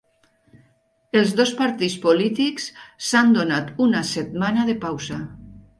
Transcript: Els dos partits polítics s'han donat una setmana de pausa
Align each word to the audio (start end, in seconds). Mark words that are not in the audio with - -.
Els 1.21 1.33
dos 1.41 1.51
partits 1.59 1.97
polítics 2.07 2.67
s'han 3.11 3.33
donat 3.39 3.73
una 3.89 4.05
setmana 4.15 4.69
de 4.73 4.81
pausa 4.87 5.25